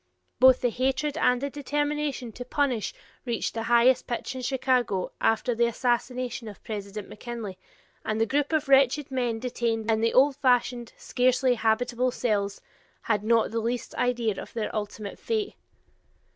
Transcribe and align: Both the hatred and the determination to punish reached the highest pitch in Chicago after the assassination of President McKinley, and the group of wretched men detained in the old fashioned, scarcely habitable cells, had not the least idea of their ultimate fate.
Both 0.39 0.61
the 0.61 0.71
hatred 0.71 1.15
and 1.15 1.41
the 1.41 1.51
determination 1.51 2.31
to 2.31 2.43
punish 2.43 2.91
reached 3.23 3.53
the 3.53 3.61
highest 3.69 4.07
pitch 4.07 4.33
in 4.33 4.41
Chicago 4.41 5.11
after 5.21 5.53
the 5.53 5.67
assassination 5.67 6.47
of 6.47 6.63
President 6.63 7.07
McKinley, 7.07 7.59
and 8.03 8.19
the 8.19 8.25
group 8.25 8.51
of 8.51 8.67
wretched 8.67 9.11
men 9.11 9.37
detained 9.37 9.91
in 9.91 10.01
the 10.01 10.15
old 10.15 10.37
fashioned, 10.37 10.91
scarcely 10.97 11.53
habitable 11.53 12.09
cells, 12.09 12.61
had 13.03 13.23
not 13.23 13.51
the 13.51 13.59
least 13.59 13.93
idea 13.93 14.41
of 14.41 14.53
their 14.53 14.75
ultimate 14.75 15.19
fate. 15.19 15.53